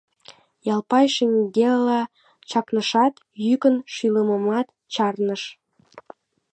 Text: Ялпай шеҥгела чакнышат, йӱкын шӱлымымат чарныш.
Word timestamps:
Ялпай 0.73 1.05
шеҥгела 1.15 2.01
чакнышат, 2.49 3.13
йӱкын 3.45 3.75
шӱлымымат 3.93 4.67
чарныш. 4.93 5.43